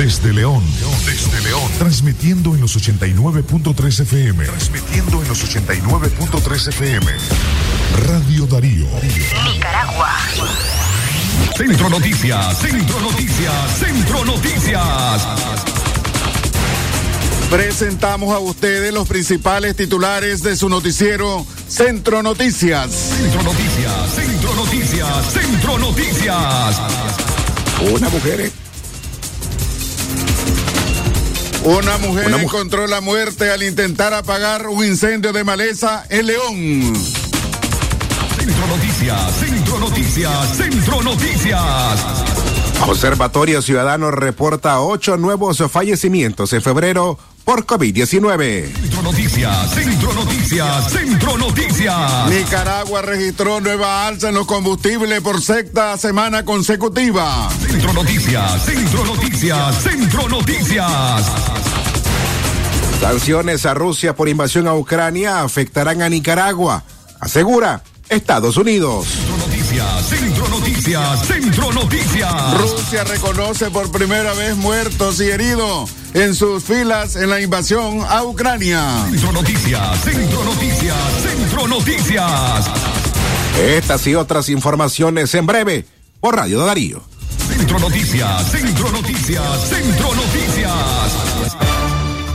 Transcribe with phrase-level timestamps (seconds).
[0.00, 0.64] Desde León.
[1.04, 1.70] Desde León.
[1.78, 4.46] Transmitiendo en los 89.3 FM.
[4.46, 7.06] Transmitiendo en los 89.3 FM.
[8.06, 8.86] Radio Darío.
[9.44, 10.16] Nicaragua.
[11.54, 15.22] Centro Noticias, Centro Noticias, Centro Noticias.
[17.50, 22.90] Presentamos a ustedes los principales titulares de su noticiero Centro Noticias.
[22.90, 26.80] Centro Noticias, Centro Noticias, Centro Noticias.
[27.92, 28.50] Una mujer.
[31.64, 36.94] Una mujer encontró la muerte al intentar apagar un incendio de maleza en León.
[38.38, 41.60] Centro Noticias, Centro Noticias, Centro Noticias.
[42.86, 48.72] Observatorio Ciudadano reporta ocho nuevos fallecimientos en febrero por COVID-19.
[48.72, 52.30] Centro Noticias, Centro Noticias, Centro Noticias.
[52.30, 57.48] Nicaragua registró nueva alza en los combustibles por sexta semana consecutiva.
[57.60, 61.24] Centro Noticias, Centro Noticias, Centro Noticias.
[63.00, 66.84] Sanciones a Rusia por invasión a Ucrania afectarán a Nicaragua,
[67.18, 69.06] asegura Estados Unidos.
[69.08, 72.60] Centro Noticias, Centro Noticias, Centro Noticias.
[72.60, 78.24] Rusia reconoce por primera vez muertos y heridos en sus filas en la invasión a
[78.24, 79.06] Ucrania.
[79.10, 82.70] Centro Noticias, Centro Noticias, Centro Noticias.
[83.58, 85.86] Estas y otras informaciones en breve
[86.20, 87.02] por Radio Darío.
[87.48, 91.69] Centro Noticias, Centro Noticias, Centro Noticias.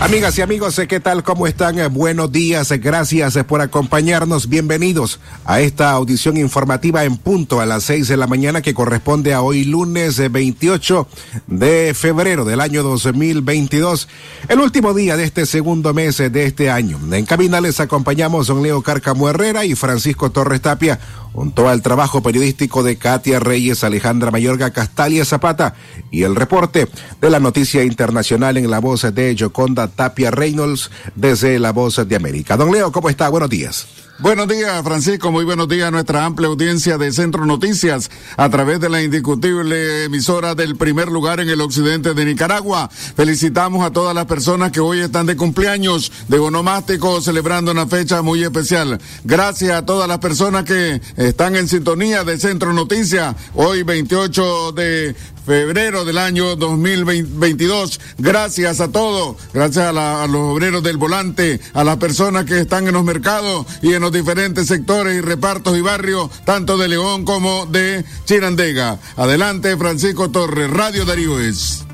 [0.00, 1.22] Amigas y amigos, ¿qué tal?
[1.22, 1.76] ¿Cómo están?
[1.92, 4.48] Buenos días, gracias por acompañarnos.
[4.48, 9.34] Bienvenidos a esta audición informativa en punto a las seis de la mañana que corresponde
[9.34, 11.06] a hoy lunes 28
[11.48, 14.08] de febrero del año 2022,
[14.48, 16.98] el último día de este segundo mes de este año.
[17.12, 20.98] En cabina les acompañamos don Leo Cárcamo Herrera y Francisco Torres Tapia
[21.32, 25.74] junto al trabajo periodístico de Katia Reyes, Alejandra Mayorga, Castalia Zapata
[26.10, 26.88] y el reporte
[27.20, 32.16] de la noticia internacional en la voz de Yoconda Tapia Reynolds desde la voz de
[32.16, 32.56] América.
[32.56, 33.28] Don Leo, ¿cómo está?
[33.28, 33.86] Buenos días.
[34.22, 35.32] Buenos días, Francisco.
[35.32, 40.04] Muy buenos días a nuestra amplia audiencia de Centro Noticias a través de la indiscutible
[40.04, 42.90] emisora del primer lugar en el occidente de Nicaragua.
[42.90, 48.20] Felicitamos a todas las personas que hoy están de cumpleaños, de onomástico, celebrando una fecha
[48.20, 49.00] muy especial.
[49.24, 53.34] Gracias a todas las personas que están en sintonía de Centro Noticias.
[53.54, 55.16] Hoy 28 de
[55.46, 58.00] febrero del año 2022.
[58.18, 62.86] Gracias a todos, gracias a, a, los obreros del volante, a las personas que están
[62.86, 67.24] en los mercados y en los diferentes sectores y repartos y barrios, tanto de León
[67.24, 68.98] como de Chirandega.
[69.16, 71.84] Adelante, Francisco Torres, Radio Darío es.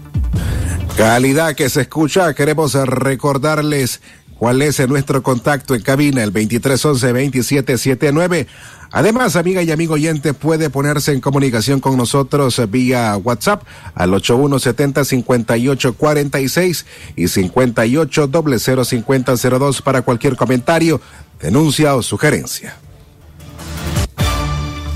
[0.96, 4.00] Calidad que se escucha, queremos recordarles
[4.38, 8.46] cuál es nuestro contacto en cabina, el 2311-2779.
[8.92, 16.84] Además, amiga y amigo oyente, puede ponerse en comunicación con nosotros vía WhatsApp al 8170-5846
[17.16, 21.00] y 58005002 para cualquier comentario,
[21.40, 22.76] denuncia o sugerencia.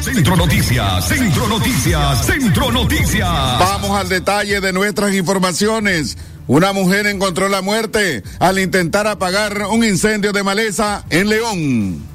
[0.00, 3.28] Centro Noticias, Centro Noticias, Centro Noticias.
[3.58, 6.16] Vamos al detalle de nuestras informaciones.
[6.46, 12.09] Una mujer encontró la muerte al intentar apagar un incendio de maleza en León.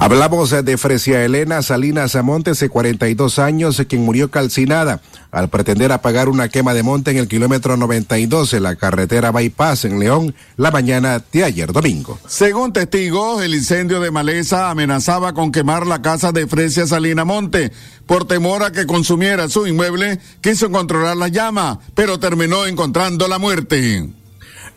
[0.00, 5.00] Hablamos de Fresia Elena Salinas Montes, de 42 años, quien murió calcinada
[5.32, 9.86] al pretender apagar una quema de monte en el kilómetro 92 de la carretera Bypass
[9.86, 12.16] en León la mañana de ayer domingo.
[12.28, 17.72] Según testigos, el incendio de maleza amenazaba con quemar la casa de Fresia Salina Monte.
[18.06, 23.38] Por temor a que consumiera su inmueble, quiso controlar la llama, pero terminó encontrando la
[23.40, 24.08] muerte.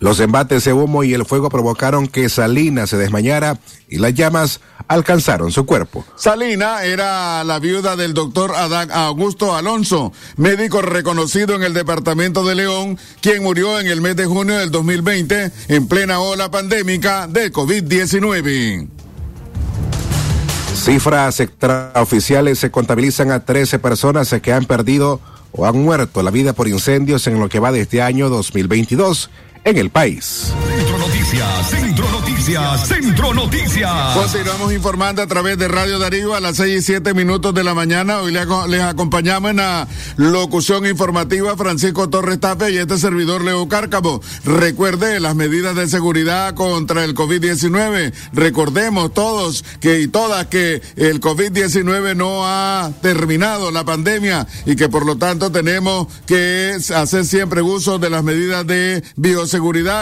[0.01, 4.59] Los embates de humo y el fuego provocaron que Salina se desmayara y las llamas
[4.88, 6.03] alcanzaron su cuerpo.
[6.15, 12.56] Salina era la viuda del doctor Adán Augusto Alonso, médico reconocido en el departamento de
[12.56, 17.53] León, quien murió en el mes de junio del 2020 en plena ola pandémica de
[17.53, 18.88] COVID-19.
[20.74, 25.21] Cifras extraoficiales se contabilizan a 13 personas que han perdido
[25.51, 29.30] o han muerto la vida por incendios en lo que va de este año 2022
[29.63, 30.53] en el país.
[30.67, 34.17] Centro Noticias, Centro Noticias, Centro Noticias.
[34.17, 37.73] Continuamos informando a través de Radio Darío a las seis y siete minutos de la
[37.73, 38.21] mañana.
[38.21, 39.87] Hoy les, acompañamos en la
[40.17, 44.21] locución informativa Francisco Torres Tape y este servidor Leo Cárcamo.
[44.43, 48.13] Recuerde las medidas de seguridad contra el COVID-19.
[48.33, 54.89] Recordemos todos que y todas que el COVID-19 no ha terminado la pandemia y que
[54.89, 59.50] por lo tanto tenemos que hacer siempre uso de las medidas de bioseguridad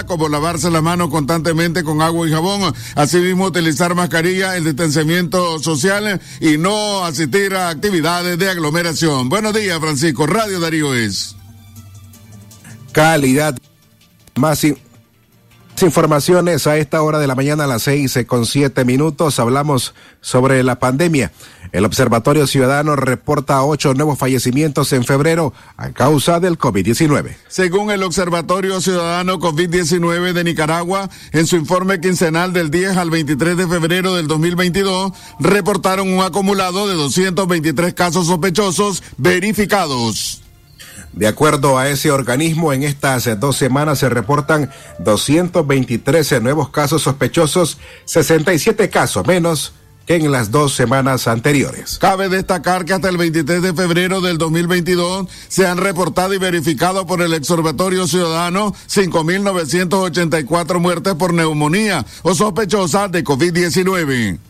[0.07, 6.21] como lavarse las manos constantemente con agua y jabón, asimismo utilizar mascarilla, el distanciamiento social
[6.39, 9.29] y no asistir a actividades de aglomeración.
[9.29, 10.27] Buenos días, Francisco.
[10.27, 11.35] Radio Darío es.
[12.91, 13.57] Calidad.
[14.35, 14.59] Más
[15.83, 19.39] informaciones a esta hora de la mañana a las seis con siete minutos.
[19.39, 21.31] Hablamos sobre la pandemia.
[21.71, 27.35] El Observatorio Ciudadano reporta ocho nuevos fallecimientos en febrero a causa del COVID-19.
[27.47, 33.55] Según el Observatorio Ciudadano COVID-19 de Nicaragua, en su informe quincenal del 10 al 23
[33.55, 40.41] de febrero del 2022, reportaron un acumulado de 223 casos sospechosos verificados.
[41.13, 47.77] De acuerdo a ese organismo, en estas dos semanas se reportan 223 nuevos casos sospechosos,
[48.05, 49.73] 67 casos menos
[50.09, 51.99] en las dos semanas anteriores.
[51.99, 57.05] Cabe destacar que hasta el 23 de febrero del 2022 se han reportado y verificado
[57.05, 64.48] por el Observatorio Ciudadano 5.984 muertes por neumonía o sospechosas de COVID-19.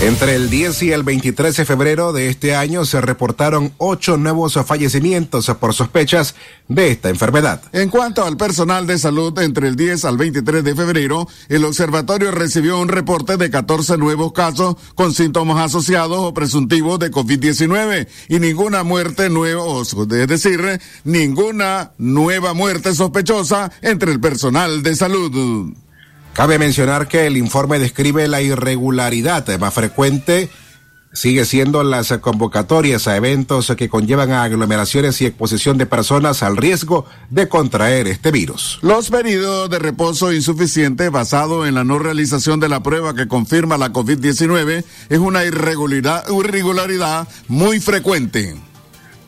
[0.00, 4.54] Entre el 10 y el 23 de febrero de este año se reportaron ocho nuevos
[4.66, 6.34] fallecimientos por sospechas
[6.68, 7.62] de esta enfermedad.
[7.72, 12.32] En cuanto al personal de salud, entre el 10 al 23 de febrero, el observatorio
[12.32, 18.40] recibió un reporte de 14 nuevos casos con síntomas asociados o presuntivos de COVID-19 y
[18.40, 25.74] ninguna muerte nueva, es decir, ninguna nueva muerte sospechosa entre el personal de salud.
[26.34, 30.50] Cabe mencionar que el informe describe la irregularidad más frecuente
[31.14, 36.56] sigue siendo las convocatorias a eventos que conllevan a aglomeraciones y exposición de personas al
[36.56, 38.78] riesgo de contraer este virus.
[38.82, 43.78] Los periodos de reposo insuficiente basado en la no realización de la prueba que confirma
[43.78, 48.56] la COVID-19 es una irregularidad, irregularidad muy frecuente.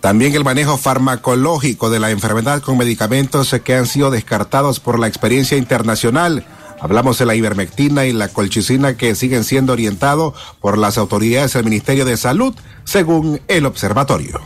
[0.00, 5.06] También el manejo farmacológico de la enfermedad con medicamentos que han sido descartados por la
[5.06, 6.44] experiencia internacional
[6.80, 11.64] Hablamos de la ivermectina y la colchicina que siguen siendo orientados por las autoridades del
[11.64, 14.40] Ministerio de Salud, según el observatorio.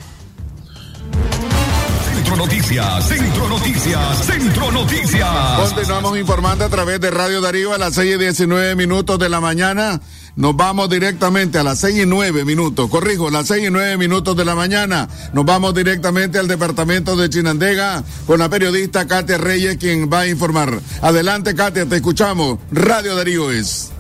[2.15, 5.29] Centro Noticias, Centro Noticias, Centro Noticias.
[5.59, 9.41] Continuamos informando a través de Radio Darío a las 6 y 19 minutos de la
[9.41, 10.01] mañana.
[10.41, 14.35] Nos vamos directamente a las seis y nueve minutos, corrijo, las seis y nueve minutos
[14.35, 15.07] de la mañana.
[15.35, 20.29] Nos vamos directamente al departamento de Chinandega con la periodista Katia Reyes, quien va a
[20.29, 20.81] informar.
[21.03, 22.59] Adelante, Katia, te escuchamos.
[22.73, 23.93] Radio Darío es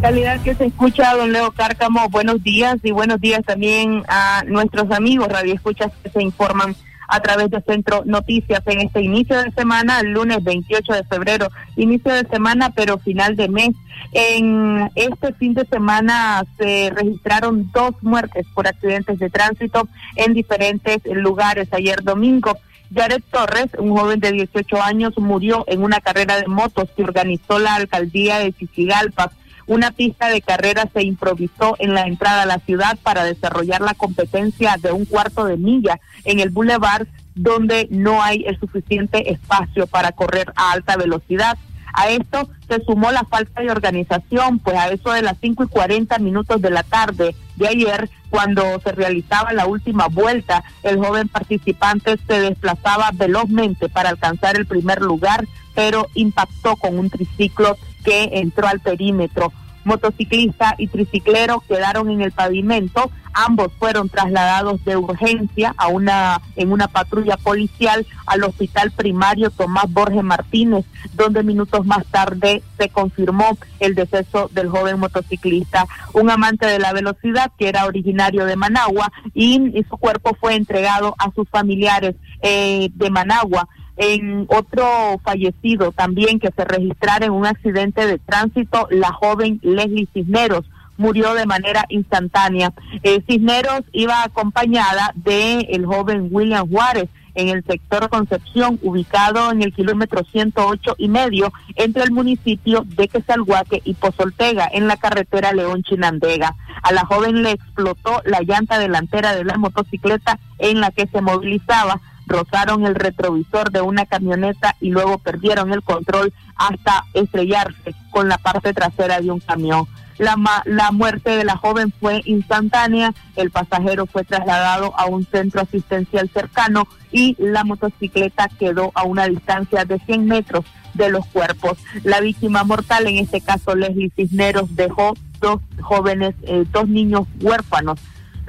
[0.00, 4.90] calidad que se escucha, don Leo Cárcamo, buenos días y buenos días también a nuestros
[4.90, 6.74] amigos Radio Escuchas que se informan
[7.12, 11.48] a través de Centro Noticias en este inicio de semana, el lunes 28 de febrero,
[11.76, 13.72] inicio de semana pero final de mes.
[14.12, 19.86] En este fin de semana se registraron dos muertes por accidentes de tránsito
[20.16, 21.68] en diferentes lugares.
[21.72, 22.56] Ayer domingo,
[22.94, 27.58] Jared Torres, un joven de 18 años, murió en una carrera de motos que organizó
[27.58, 29.32] la alcaldía de Chichigalpa.
[29.66, 33.94] Una pista de carrera se improvisó en la entrada a la ciudad para desarrollar la
[33.94, 39.86] competencia de un cuarto de milla en el bulevar donde no hay el suficiente espacio
[39.86, 41.56] para correr a alta velocidad.
[41.94, 45.68] A esto se sumó la falta de organización, pues a eso de las 5 y
[45.68, 51.28] 40 minutos de la tarde de ayer, cuando se realizaba la última vuelta, el joven
[51.28, 58.30] participante se desplazaba velozmente para alcanzar el primer lugar, pero impactó con un triciclo que
[58.34, 59.52] entró al perímetro.
[59.84, 63.10] Motociclista y triciclero quedaron en el pavimento.
[63.34, 69.90] Ambos fueron trasladados de urgencia a una en una patrulla policial al hospital primario Tomás
[69.90, 76.66] Borges Martínez, donde minutos más tarde se confirmó el deceso del joven motociclista, un amante
[76.66, 81.48] de la velocidad que era originario de Managua y, su cuerpo fue entregado a sus
[81.48, 83.66] familiares eh, de Managua
[84.02, 90.08] en otro fallecido también que se registrara en un accidente de tránsito, la joven Leslie
[90.12, 90.64] Cisneros
[90.96, 92.72] murió de manera instantánea.
[93.04, 99.62] Eh, Cisneros iba acompañada de el joven William Juárez en el sector Concepción, ubicado en
[99.62, 105.52] el kilómetro 108 y medio entre el municipio de Quesalhuaque y Pozoltega, en la carretera
[105.52, 106.56] León Chinandega.
[106.82, 111.22] A la joven le explotó la llanta delantera de la motocicleta en la que se
[111.22, 118.28] movilizaba, rozaron el retrovisor de una camioneta y luego perdieron el control hasta estrellarse con
[118.28, 119.86] la parte trasera de un camión.
[120.18, 120.36] La,
[120.66, 126.30] la muerte de la joven fue instantánea, el pasajero fue trasladado a un centro asistencial
[126.32, 130.64] cercano y la motocicleta quedó a una distancia de 100 metros
[130.94, 131.78] de los cuerpos.
[132.04, 137.98] La víctima mortal, en este caso Leslie Cisneros, dejó dos jóvenes, eh, dos niños huérfanos.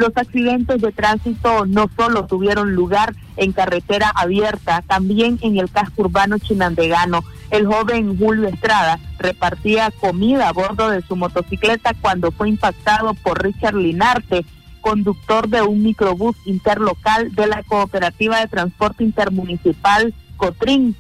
[0.04, 6.02] Los accidentes de tránsito no solo tuvieron lugar en carretera abierta, también en el casco
[6.02, 7.24] urbano chinandegano.
[7.52, 13.42] El joven Julio Estrada repartía comida a bordo de su motocicleta cuando fue impactado por
[13.42, 14.46] Richard Linarte,
[14.82, 20.98] conductor de un microbús interlocal de la Cooperativa de Transporte Intermunicipal Cotrín.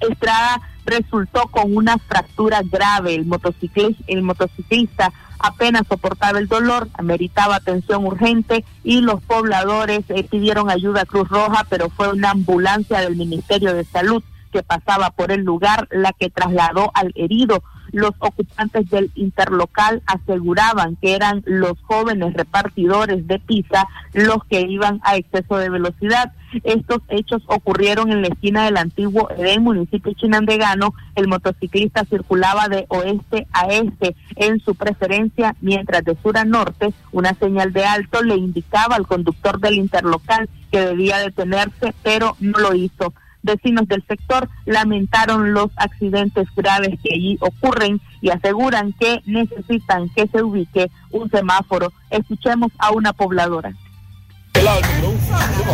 [0.00, 3.14] Estrada resultó con una fractura grave.
[3.14, 10.24] El motociclista, el motociclista apenas soportaba el dolor, ameritaba atención urgente y los pobladores eh,
[10.24, 15.10] pidieron ayuda a Cruz Roja, pero fue una ambulancia del Ministerio de Salud que pasaba
[15.10, 21.42] por el lugar la que trasladó al herido los ocupantes del interlocal aseguraban que eran
[21.46, 26.32] los jóvenes repartidores de pizza los que iban a exceso de velocidad.
[26.64, 30.94] Estos hechos ocurrieron en la esquina del antiguo Edén, municipio chinandegano.
[31.14, 36.94] El motociclista circulaba de oeste a este en su preferencia, mientras de sur a norte
[37.12, 42.58] una señal de alto le indicaba al conductor del interlocal que debía detenerse, pero no
[42.58, 43.12] lo hizo.
[43.42, 50.26] Vecinos del sector lamentaron los accidentes graves que allí ocurren y aseguran que necesitan que
[50.26, 51.92] se ubique un semáforo.
[52.10, 53.72] Escuchemos a una pobladora.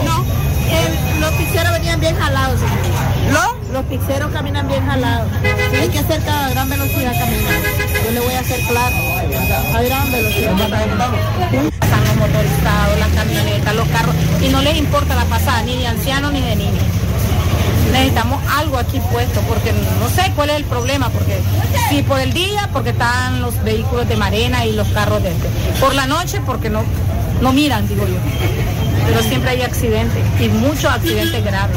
[0.05, 0.25] No,
[1.21, 2.61] los pizzeros venían bien jalados.
[3.33, 3.73] ¿Los?
[3.73, 5.33] Los pizzeros caminan bien jalados.
[5.73, 7.55] Hay que hacer cada gran velocidad caminar.
[8.05, 8.97] Yo le voy a hacer claro.
[9.75, 10.53] A gran velocidad.
[10.53, 14.15] Están los motorizados, las camionetas, los carros.
[14.43, 17.04] Y no les importa la pasada, ni de ancianos ni de niños
[17.93, 21.39] necesitamos algo aquí puesto, porque no sé cuál es el problema, porque
[21.89, 25.49] si por el día, porque están los vehículos de Marena y los carros de este.
[25.81, 26.83] Por la noche, porque no,
[27.41, 28.17] no miran, digo yo.
[29.07, 31.77] Pero siempre hay accidentes y muchos accidentes graves.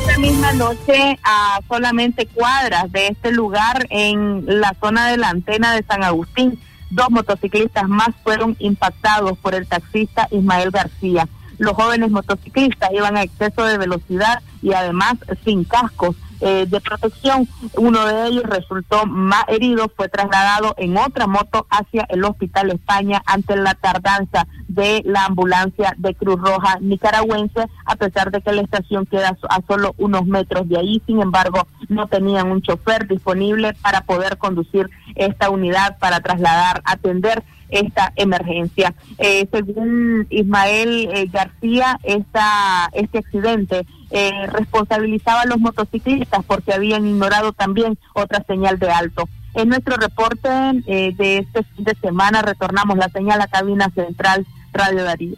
[0.00, 5.74] Esta misma noche, a solamente cuadras de este lugar, en la zona de la antena
[5.74, 6.58] de San Agustín,
[6.90, 11.28] Dos motociclistas más fueron impactados por el taxista Ismael García.
[11.58, 15.14] Los jóvenes motociclistas iban a exceso de velocidad y además
[15.44, 17.48] sin cascos eh, de protección.
[17.78, 23.22] Uno de ellos resultó más herido, fue trasladado en otra moto hacia el Hospital España
[23.24, 28.60] ante la tardanza de la ambulancia de Cruz Roja nicaragüense, a pesar de que la
[28.60, 31.02] estación queda a solo unos metros de ahí.
[31.06, 37.42] Sin embargo, no tenían un chofer disponible para poder conducir esta unidad para trasladar, atender
[37.68, 38.94] esta emergencia.
[39.18, 47.06] Eh, según Ismael eh, García, esta, este accidente eh, responsabilizaba a los motociclistas porque habían
[47.06, 49.28] ignorado también otra señal de alto.
[49.54, 55.02] En nuestro reporte de este fin de semana retornamos la señal a cabina central Radio
[55.02, 55.36] Darío.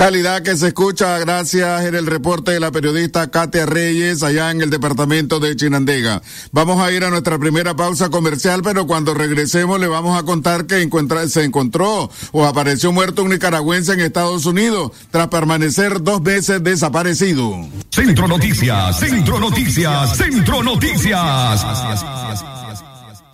[0.00, 4.62] Calidad que se escucha gracias en el reporte de la periodista Katia Reyes allá en
[4.62, 6.22] el departamento de Chinandega.
[6.52, 10.64] Vamos a ir a nuestra primera pausa comercial, pero cuando regresemos le vamos a contar
[10.64, 10.88] que
[11.28, 17.68] se encontró o apareció muerto un nicaragüense en Estados Unidos tras permanecer dos veces desaparecido.
[17.90, 21.62] Centro Noticias, Centro Noticias, Centro Noticias.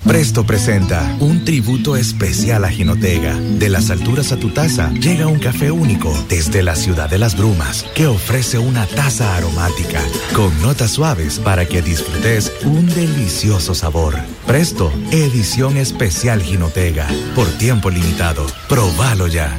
[0.06, 3.34] Presto presenta un tributo especial a Jinotega.
[3.34, 7.36] De las alturas a tu taza llega un café único desde la ciudad de las
[7.36, 10.00] brumas que ofrece una taza aromática
[10.32, 14.14] con notas suaves para que disfrutes un delicioso sabor.
[14.46, 17.08] Presto, edición especial Jinotega.
[17.34, 18.46] Por tiempo limitado.
[18.68, 19.58] Probalo ya.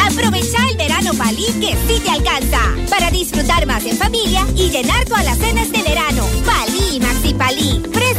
[0.00, 5.04] Aprovecha el verano Palí que sí te alcanza para disfrutar más en familia y llenar
[5.04, 6.26] tu alacenas de verano.
[6.44, 7.82] Palí Maxi Palí,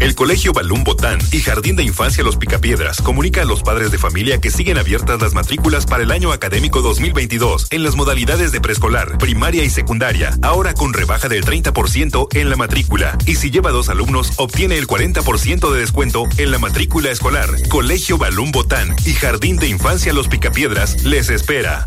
[0.00, 3.98] El Colegio Balún Botán y Jardín de Infancia Los Picapiedras comunica a los padres de
[3.98, 8.62] familia que siguen abiertas las matrículas para el año académico 2022 en las modalidades de
[8.62, 13.18] preescolar, primaria y secundaria, ahora con rebaja del 30% en la matrícula.
[13.26, 17.50] Y si lleva dos alumnos, obtiene el 40% de descuento en la matrícula escolar.
[17.68, 21.84] Colegio Balún Botán y Jardín de Infancia Los Picapiedras les espera.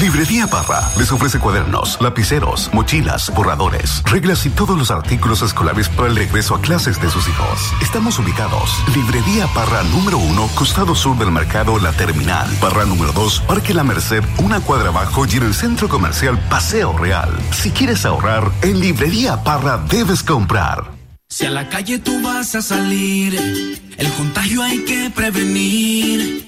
[0.00, 6.08] Librería Parra les ofrece cuadernos, lapiceros, mochilas, borradores, reglas y todos los artículos escolares para
[6.08, 7.72] el regreso a clases de sus hijos.
[7.82, 8.70] Estamos ubicados.
[8.94, 12.48] Librería Parra número uno, costado sur del mercado La Terminal.
[12.60, 16.96] Parra número dos, Parque La Merced, una cuadra abajo y en el centro comercial Paseo
[16.96, 17.36] Real.
[17.50, 20.92] Si quieres ahorrar, en Librería Parra debes comprar.
[21.28, 23.34] Si a la calle tú vas a salir,
[23.98, 26.47] el contagio hay que prevenir.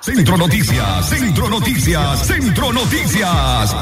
[0.00, 3.74] Centro Noticias, Centro Noticias, Centro Noticias.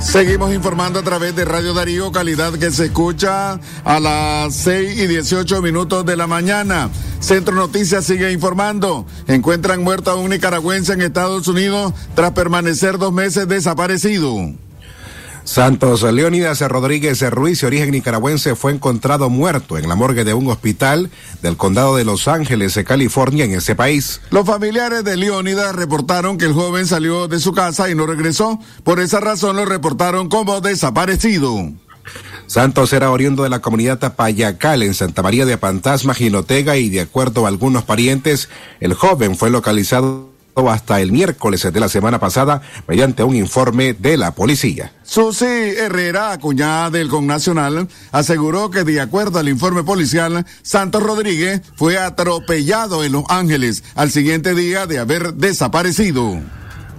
[0.00, 5.06] Seguimos informando a través de Radio Darío, calidad que se escucha a las 6 y
[5.08, 6.88] 18 minutos de la mañana.
[7.20, 9.04] Centro Noticias sigue informando.
[9.26, 14.54] Encuentran muerto a un nicaragüense en Estados Unidos tras permanecer dos meses desaparecido.
[15.48, 20.48] Santos Leónidas Rodríguez Ruiz, de origen nicaragüense, fue encontrado muerto en la morgue de un
[20.48, 21.08] hospital
[21.40, 24.20] del condado de Los Ángeles, California, en ese país.
[24.30, 28.60] Los familiares de Leónidas reportaron que el joven salió de su casa y no regresó.
[28.84, 31.72] Por esa razón lo reportaron como desaparecido.
[32.46, 37.00] Santos era oriundo de la comunidad Tapayacal en Santa María de Pantasma, Jinotega, y de
[37.00, 38.50] acuerdo a algunos parientes,
[38.80, 40.28] el joven fue localizado
[40.66, 44.92] hasta el miércoles de la semana pasada mediante un informe de la policía.
[45.04, 51.98] Susi Herrera, cuñada del Connacional, aseguró que de acuerdo al informe policial, Santos Rodríguez fue
[51.98, 56.40] atropellado en Los Ángeles al siguiente día de haber desaparecido.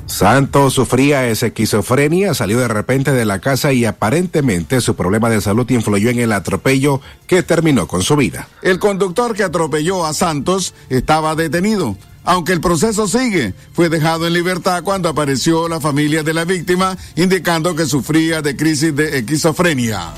[0.09, 5.69] Santos sufría esquizofrenia, salió de repente de la casa y aparentemente su problema de salud
[5.69, 8.47] influyó en el atropello que terminó con su vida.
[8.63, 11.95] El conductor que atropelló a Santos estaba detenido.
[12.29, 16.95] Aunque el proceso sigue, fue dejado en libertad cuando apareció la familia de la víctima,
[17.15, 20.11] indicando que sufría de crisis de esquizofrenia.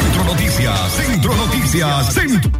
[0.00, 2.50] Centro Noticias, Centro Noticias, Centro.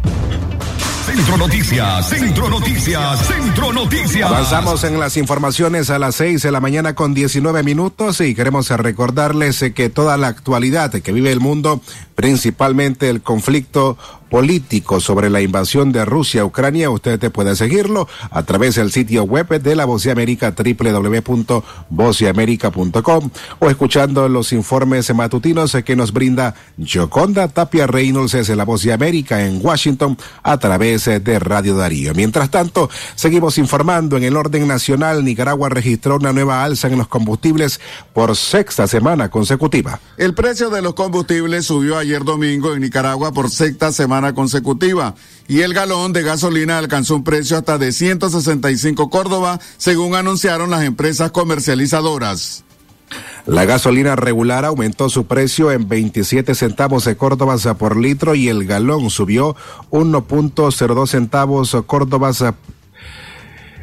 [1.05, 4.29] Centro Noticias, Centro Noticias, Centro Noticias.
[4.29, 8.69] Avanzamos en las informaciones a las 6 de la mañana con 19 minutos y queremos
[8.69, 11.81] recordarles que toda la actualidad que vive el mundo,
[12.15, 13.97] principalmente el conflicto
[14.29, 18.91] político sobre la invasión de Rusia a Ucrania, usted te puede seguirlo a través del
[18.91, 26.13] sitio web de la Voz de América, www.voceamerica.com o escuchando los informes matutinos que nos
[26.13, 31.75] brinda Joconda Tapia Reynolds desde la Voz de América en Washington a través de Radio
[31.75, 32.13] Darío.
[32.13, 37.07] Mientras tanto, seguimos informando en el orden nacional, Nicaragua registró una nueva alza en los
[37.07, 37.79] combustibles
[38.13, 39.99] por sexta semana consecutiva.
[40.17, 45.15] El precio de los combustibles subió ayer domingo en Nicaragua por sexta semana consecutiva
[45.47, 50.83] y el galón de gasolina alcanzó un precio hasta de 165 Córdoba, según anunciaron las
[50.83, 52.63] empresas comercializadoras.
[53.45, 58.65] La gasolina regular aumentó su precio en 27 centavos de Córdobas por litro y el
[58.65, 59.55] galón subió
[59.89, 62.43] 1.02 centavos Córdobas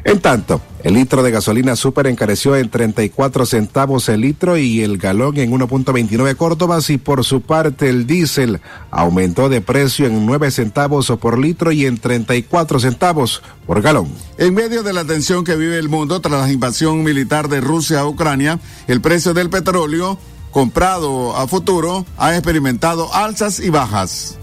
[0.03, 4.97] en tanto, el litro de gasolina super encareció en 34 centavos el litro y el
[4.97, 10.49] galón en 1.29 Córdobas y por su parte el diésel aumentó de precio en 9
[10.51, 14.07] centavos por litro y en 34 centavos por galón.
[14.37, 17.99] En medio de la tensión que vive el mundo tras la invasión militar de Rusia
[17.99, 20.17] a Ucrania, el precio del petróleo
[20.51, 24.37] comprado a futuro ha experimentado alzas y bajas.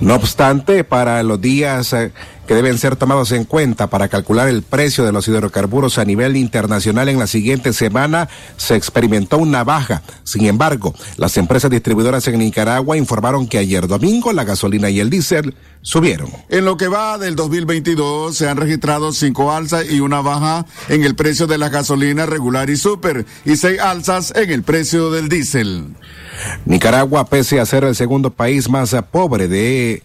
[0.00, 2.12] No obstante, para los días eh,
[2.46, 6.36] que deben ser tomados en cuenta para calcular el precio de los hidrocarburos a nivel
[6.36, 10.02] internacional en la siguiente semana, se experimentó una baja.
[10.24, 15.10] Sin embargo, las empresas distribuidoras en Nicaragua informaron que ayer domingo la gasolina y el
[15.10, 16.30] diésel subieron.
[16.48, 21.04] En lo que va del 2022 se han registrado cinco alzas y una baja en
[21.04, 25.28] el precio de la gasolina regular y super y seis alzas en el precio del
[25.28, 25.94] diésel.
[26.64, 30.02] Nicaragua, pese a ser el segundo país más pobre de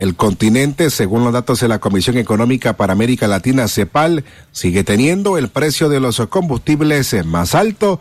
[0.00, 5.38] el continente, según los datos de la Comisión Económica para América Latina, CEPAL, sigue teniendo
[5.38, 8.00] el precio de los combustibles más alto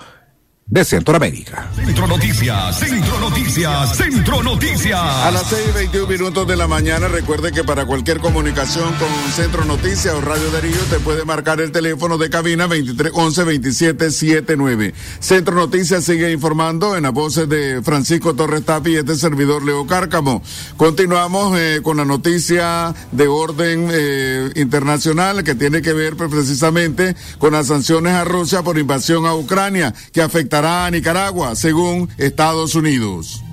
[0.69, 1.67] de Centroamérica.
[1.75, 4.99] Centro Noticias, Centro Noticias, Centro Noticias.
[4.99, 9.10] A las 6 y 21 minutos de la mañana, recuerde que para cualquier comunicación con
[9.34, 14.93] Centro Noticias o Radio Darío, te puede marcar el teléfono de cabina 2311 2779.
[15.19, 19.88] Centro Noticias sigue informando en la voces de Francisco Torres Tapi y este servidor Leo
[19.88, 20.43] Cárcamo.
[20.77, 27.15] Continuamos eh, con la noticia de orden eh, internacional que tiene que ver pues, precisamente
[27.39, 32.75] con las sanciones a Rusia por invasión a Ucrania, que afecta a Nicaragua, según Estados
[32.75, 33.43] Unidos.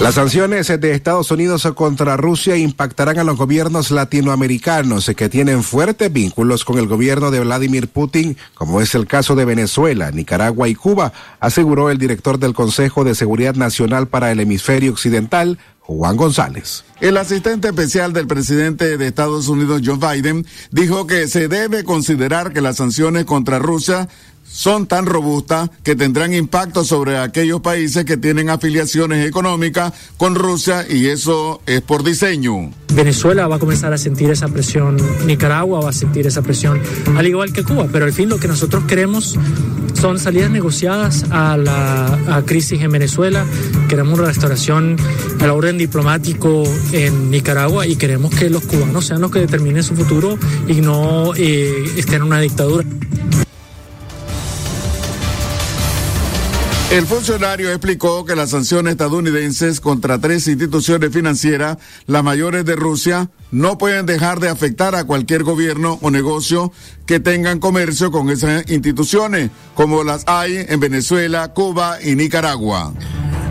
[0.00, 6.12] Las sanciones de Estados Unidos contra Rusia impactarán a los gobiernos latinoamericanos que tienen fuertes
[6.12, 10.76] vínculos con el gobierno de Vladimir Putin, como es el caso de Venezuela, Nicaragua y
[10.76, 15.58] Cuba, aseguró el director del Consejo de Seguridad Nacional para el Hemisferio Occidental,
[15.88, 16.84] Juan González.
[17.00, 22.52] El asistente especial del presidente de Estados Unidos, Joe Biden, dijo que se debe considerar
[22.52, 24.06] que las sanciones contra Rusia
[24.50, 30.86] son tan robustas que tendrán impacto sobre aquellos países que tienen afiliaciones económicas con Rusia
[30.88, 32.72] y eso es por diseño.
[32.92, 36.80] Venezuela va a comenzar a sentir esa presión, Nicaragua va a sentir esa presión,
[37.16, 39.38] al igual que Cuba, pero al fin lo que nosotros queremos
[39.94, 43.44] son salidas negociadas a la crisis en Venezuela,
[43.88, 44.96] queremos una restauración
[45.40, 49.94] al orden diplomático en Nicaragua y queremos que los cubanos sean los que determinen su
[49.94, 52.84] futuro y no eh, estén en una dictadura.
[56.90, 63.28] El funcionario explicó que las sanciones estadounidenses contra tres instituciones financieras, las mayores de Rusia,
[63.50, 66.72] no pueden dejar de afectar a cualquier gobierno o negocio
[67.04, 72.94] que tengan comercio con esas instituciones, como las hay en Venezuela, Cuba y Nicaragua.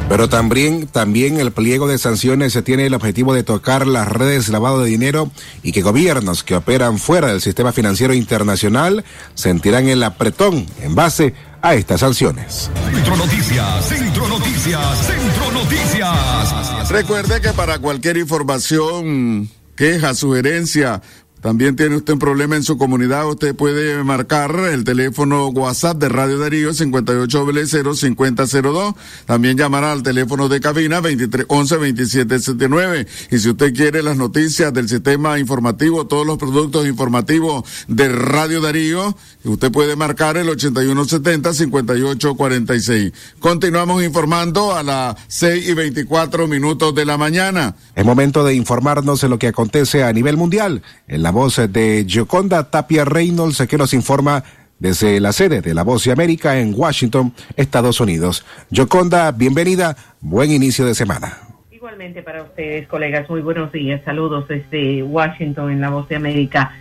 [0.10, 4.47] Pero también, también el pliego de sanciones se tiene el objetivo de tocar las redes
[4.47, 5.30] de lavado de dinero
[5.63, 9.04] y que gobiernos que operan fuera del sistema financiero internacional
[9.36, 11.34] sentirán el apretón en base
[11.75, 12.69] estas sanciones.
[12.93, 16.89] Centro Noticias, Centro Noticias, Centro Noticias.
[16.89, 21.01] Recuerde que para cualquier información, queja, sugerencia,
[21.41, 26.10] también tiene usted un problema en su comunidad, usted puede marcar el teléfono WhatsApp de
[26.10, 28.95] Radio Darío 5800-5002.
[29.26, 33.06] También llamará al teléfono de cabina 2311-2779.
[33.32, 38.62] Y si usted quiere las noticias del sistema informativo, todos los productos informativos de Radio
[38.62, 43.13] Darío, usted puede marcar el 8170-5846.
[43.39, 47.76] Continuamos informando a las 6 y 24 minutos de la mañana.
[47.95, 50.82] Es momento de informarnos de lo que acontece a nivel mundial.
[51.31, 54.43] Voz de Gioconda Tapia Reynolds, que nos informa
[54.79, 58.45] desde la sede de La Voz de América en Washington, Estados Unidos.
[58.71, 61.37] Gioconda, bienvenida, buen inicio de semana.
[61.71, 66.73] Igualmente para ustedes, colegas, muy buenos días, saludos desde Washington en La Voz de América.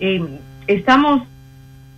[0.00, 0.24] Eh,
[0.66, 1.22] estamos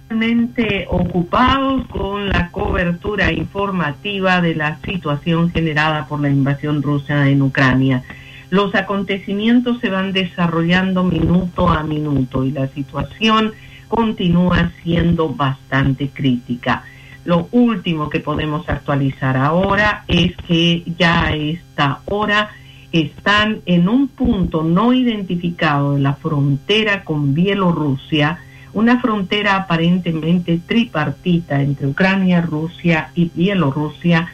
[0.09, 7.43] realmente ocupados con la cobertura informativa de la situación generada por la invasión rusa en
[7.43, 8.05] Ucrania
[8.51, 13.53] los acontecimientos se van desarrollando minuto a minuto y la situación
[13.89, 16.85] continúa siendo bastante crítica.
[17.25, 22.51] Lo último que podemos actualizar ahora es que ya a esta hora
[22.93, 28.39] están en un punto no identificado de la frontera con Bielorrusia,
[28.73, 34.29] una frontera aparentemente tripartita entre Ucrania, Rusia y Bielorrusia,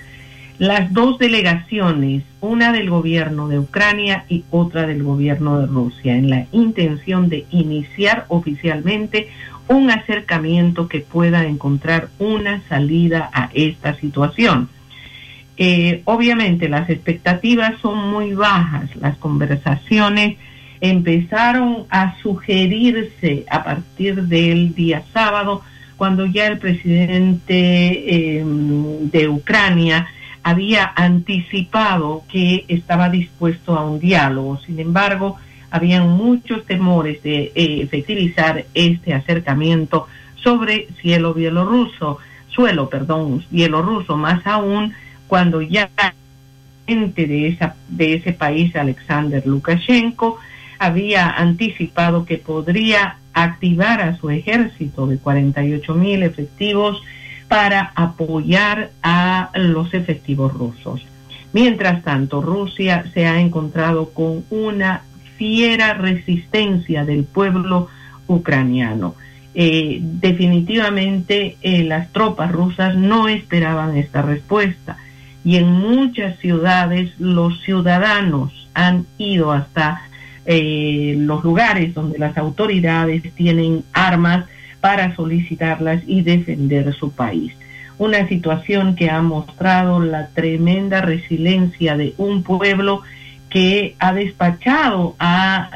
[0.62, 6.30] las dos delegaciones, una del gobierno de Ucrania y otra del gobierno de Rusia, en
[6.30, 9.28] la intención de iniciar oficialmente
[9.66, 14.68] un acercamiento que pueda encontrar una salida a esta situación.
[15.56, 20.36] Eh, obviamente las expectativas son muy bajas, las conversaciones
[20.80, 25.62] empezaron a sugerirse a partir del día sábado,
[25.96, 30.06] cuando ya el presidente eh, de Ucrania
[30.42, 34.58] había anticipado que estaba dispuesto a un diálogo.
[34.58, 35.38] Sin embargo,
[35.70, 44.46] habían muchos temores de eh, efectivizar este acercamiento sobre cielo bielorruso, suelo, perdón, bielorruso, más
[44.46, 44.92] aún
[45.28, 45.88] cuando ya
[46.86, 47.56] gente de
[47.88, 50.38] de ese país Alexander Lukashenko
[50.78, 57.02] había anticipado que podría activar a su ejército de 48 mil efectivos
[57.52, 61.04] para apoyar a los efectivos rusos.
[61.52, 65.02] Mientras tanto, Rusia se ha encontrado con una
[65.36, 67.88] fiera resistencia del pueblo
[68.26, 69.16] ucraniano.
[69.54, 74.96] Eh, definitivamente eh, las tropas rusas no esperaban esta respuesta.
[75.44, 80.00] y en muchas ciudades los ciudadanos han ido hasta
[80.46, 84.46] eh, los lugares donde las autoridades tienen armas
[84.82, 87.54] para solicitarlas y defender su país.
[87.98, 93.02] Una situación que ha mostrado la tremenda resiliencia de un pueblo
[93.48, 95.70] que ha despachado a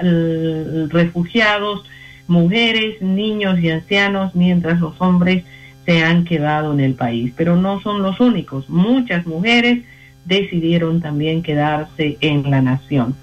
[0.88, 1.85] refugiados,
[2.27, 5.45] mujeres, niños y ancianos, mientras los hombres
[5.85, 7.33] se han quedado en el país.
[7.37, 8.69] Pero no son los únicos.
[8.69, 9.85] Muchas mujeres
[10.25, 13.14] decidieron también quedarse en la nación.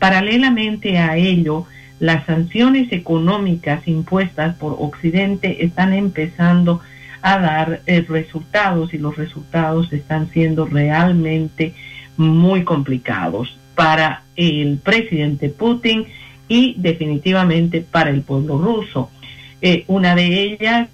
[0.00, 1.66] Paralelamente a ello,
[2.00, 6.80] las sanciones económicas impuestas por Occidente están empezando
[7.22, 11.74] a dar eh, resultados y los resultados están siendo realmente
[12.16, 16.06] muy complicados para el presidente Putin
[16.48, 19.10] y definitivamente para el pueblo ruso.
[19.60, 20.88] Eh, una de ellas,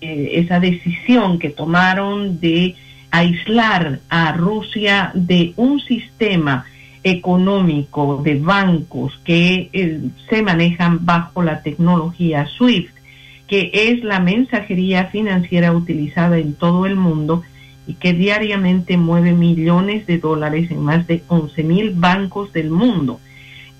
[0.00, 2.76] eh, esa decisión que tomaron de
[3.10, 6.66] aislar a Rusia de un sistema
[7.02, 12.94] económico de bancos que eh, se manejan bajo la tecnología SWIFT,
[13.46, 17.42] que es la mensajería financiera utilizada en todo el mundo
[17.86, 23.18] y que diariamente mueve millones de dólares en más de 11 mil bancos del mundo.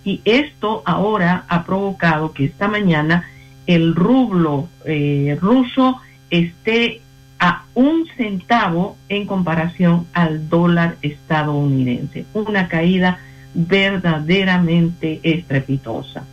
[0.04, 3.28] Y esto ahora ha provocado que esta mañana
[3.66, 7.02] el rublo eh, ruso esté
[7.40, 12.26] a un centavo en comparación al dólar estadounidense.
[12.35, 13.18] Una caída
[13.55, 16.24] verdaderamente estrepitosa.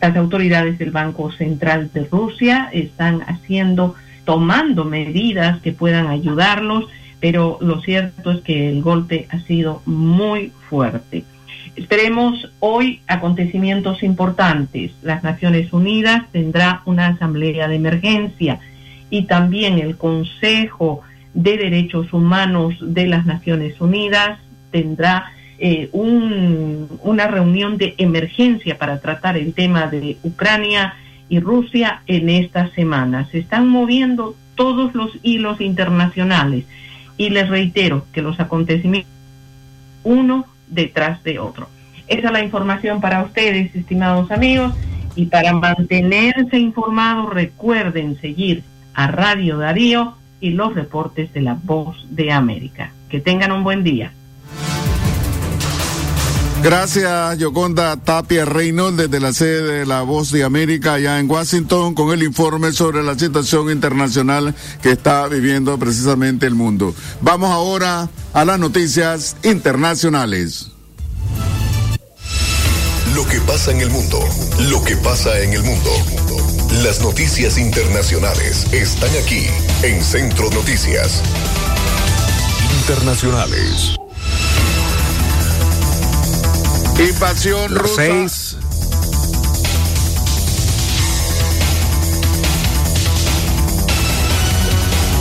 [0.00, 6.86] Las autoridades del Banco Central de Rusia están haciendo, tomando medidas que puedan ayudarlos
[7.24, 11.24] pero lo cierto es que el golpe ha sido muy fuerte.
[11.74, 14.92] Esperemos hoy acontecimientos importantes.
[15.00, 18.60] Las Naciones Unidas tendrá una asamblea de emergencia
[19.14, 21.02] y también el Consejo
[21.34, 24.40] de Derechos Humanos de las Naciones Unidas
[24.72, 25.26] tendrá
[25.60, 30.94] eh, una reunión de emergencia para tratar el tema de Ucrania
[31.28, 33.28] y Rusia en esta semana.
[33.30, 36.64] Se están moviendo todos los hilos internacionales
[37.16, 39.12] y les reitero que los acontecimientos
[40.02, 41.68] uno detrás de otro.
[42.08, 44.74] Esa es la información para ustedes, estimados amigos,
[45.14, 52.06] y para mantenerse informados recuerden seguir a Radio Darío y los reportes de la Voz
[52.10, 52.92] de América.
[53.08, 54.12] Que tengan un buen día.
[56.62, 61.94] Gracias, Yoconda Tapia Reynolds, desde la sede de La Voz de América, allá en Washington,
[61.94, 66.94] con el informe sobre la situación internacional que está viviendo precisamente el mundo.
[67.20, 70.73] Vamos ahora a las noticias internacionales.
[73.14, 74.18] Lo que pasa en el mundo,
[74.70, 75.90] lo que pasa en el mundo.
[76.82, 79.46] Las noticias internacionales están aquí
[79.82, 81.22] en Centro Noticias.
[82.80, 83.94] Internacionales.
[86.98, 88.04] Invasión rusa.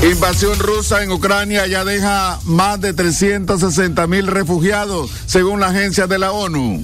[0.02, 6.18] Invasión rusa en Ucrania ya deja más de 360 mil refugiados, según la agencia de
[6.18, 6.84] la ONU.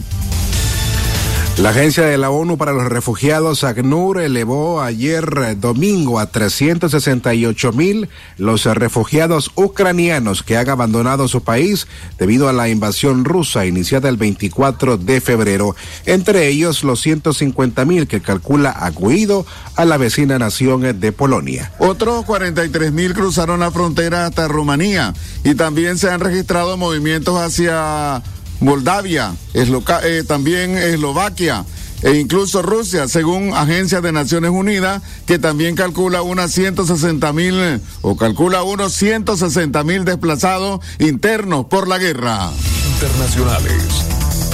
[1.60, 7.74] La Agencia de la ONU para los Refugiados, ACNUR, elevó ayer eh, domingo a 368
[7.74, 11.86] mil los refugiados ucranianos que han abandonado su país
[12.18, 15.76] debido a la invasión rusa iniciada el 24 de febrero.
[16.06, 19.46] Entre ellos, los 150 mil que calcula Aguido
[19.76, 21.74] a la vecina nación de Polonia.
[21.78, 28.24] Otros 43 mil cruzaron la frontera hasta Rumanía y también se han registrado movimientos hacia
[28.60, 31.66] Moldavia, eh, también Eslovaquia
[32.02, 38.16] e incluso Rusia, según Agencia de Naciones Unidas, que también calcula unas 160 mil o
[38.16, 42.52] calcula unos 160 mil desplazados internos por la guerra.
[42.94, 43.84] Internacionales,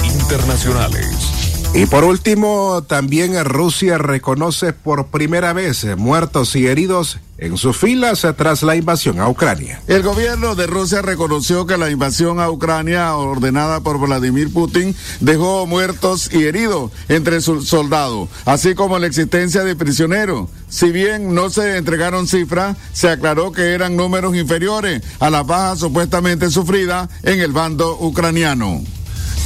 [0.02, 1.35] internacionales.
[1.76, 8.26] Y por último, también Rusia reconoce por primera vez muertos y heridos en sus filas
[8.38, 9.82] tras la invasión a Ucrania.
[9.86, 15.66] El gobierno de Rusia reconoció que la invasión a Ucrania ordenada por Vladimir Putin dejó
[15.66, 20.48] muertos y heridos entre sus soldados, así como la existencia de prisioneros.
[20.70, 25.80] Si bien no se entregaron cifras, se aclaró que eran números inferiores a las bajas
[25.80, 28.80] supuestamente sufridas en el bando ucraniano.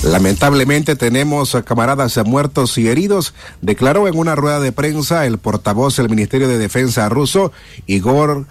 [0.02, 6.08] Lamentablemente tenemos camaradas muertos y heridos, declaró en una rueda de prensa el portavoz del
[6.08, 7.52] Ministerio de Defensa ruso,
[7.86, 8.46] Igor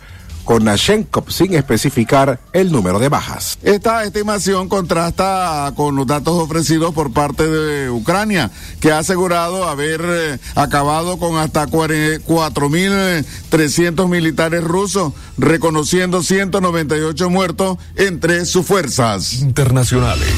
[0.50, 3.60] con Nashenkov sin especificar el número de bajas.
[3.62, 10.02] Esta estimación contrasta con los datos ofrecidos por parte de Ucrania, que ha asegurado haber
[10.04, 20.34] eh, acabado con hasta 4.300 militares rusos, reconociendo 198 muertos entre sus fuerzas internacionales.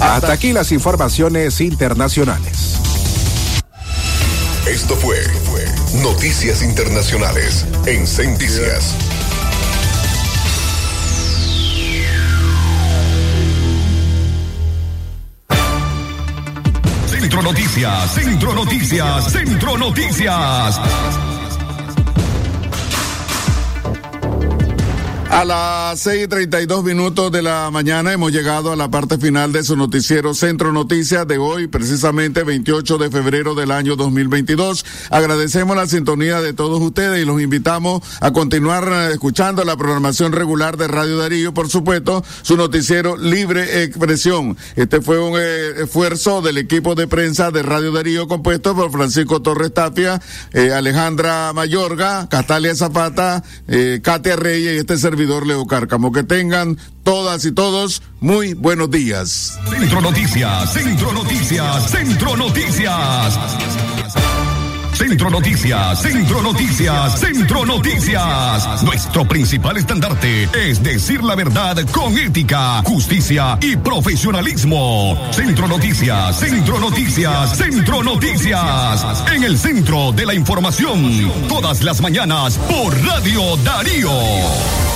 [0.00, 2.76] Hasta aquí las informaciones internacionales.
[4.66, 5.18] Esto fue,
[6.02, 8.94] Noticias Internacionales en Centicias.
[17.06, 20.80] Centro Noticias, Centro Noticias, Centro Noticias.
[25.36, 28.90] A las seis y treinta y dos minutos de la mañana hemos llegado a la
[28.90, 33.96] parte final de su noticiero Centro Noticias de hoy, precisamente 28 de febrero del año
[33.96, 34.86] 2022.
[35.10, 40.32] Agradecemos la sintonía de todos ustedes y los invitamos a continuar eh, escuchando la programación
[40.32, 44.56] regular de Radio Darío, por supuesto, su noticiero Libre Expresión.
[44.74, 49.42] Este fue un eh, esfuerzo del equipo de prensa de Radio Darío compuesto por Francisco
[49.42, 50.18] Torres Tapia,
[50.54, 53.44] eh, Alejandra Mayorga, Castalia Zapata,
[54.00, 56.12] Katia Reyes y este servidor Leo Cárcamo.
[56.12, 59.58] Que tengan todas y todos muy buenos días.
[59.68, 63.38] Centro Noticias, Centro Noticias, Centro Noticias.
[64.92, 68.82] Centro Noticias, Centro Noticias, Centro Noticias.
[68.82, 75.20] Nuestro principal estandarte es decir la verdad con ética, justicia y profesionalismo.
[75.32, 79.24] Centro Noticias, Centro Noticias, Centro Noticias.
[79.34, 84.95] En el centro de la información, todas las mañanas por Radio Darío.